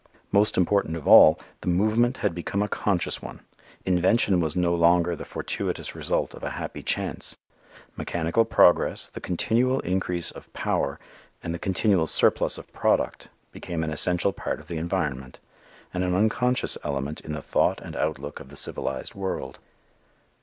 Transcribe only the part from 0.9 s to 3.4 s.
of all, the movement had become a conscious